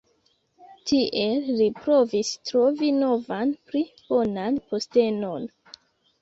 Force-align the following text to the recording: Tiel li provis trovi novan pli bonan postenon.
Tiel 0.91 1.43
li 1.59 1.67
provis 1.81 2.31
trovi 2.51 2.89
novan 3.03 3.53
pli 3.69 3.83
bonan 4.09 4.59
postenon. 4.73 5.47